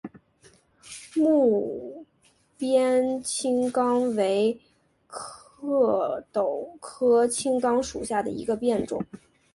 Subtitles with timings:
[1.15, 2.07] 睦
[2.57, 4.59] 边青冈为
[5.05, 8.99] 壳斗科青冈属下的一个变种。